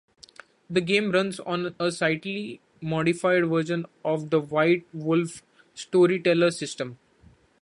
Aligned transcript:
The 0.67 0.81
game 0.81 1.11
runs 1.11 1.39
on 1.41 1.75
a 1.79 1.91
slightly 1.91 2.59
modified 2.81 3.47
version 3.47 3.85
of 4.03 4.31
the 4.31 4.39
White 4.39 4.87
Wolf 4.95 5.43
Storyteller 5.75 6.49
System. 6.49 6.97